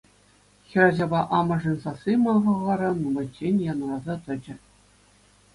Хӗрачапа 0.67 1.21
амӑшӗн 1.37 1.77
сасси 1.83 2.13
ман 2.23 2.37
хӑлхара 2.43 2.89
нумайччен 2.91 3.55
янӑраса 3.71 4.15
тӑчӗ. 4.25 4.55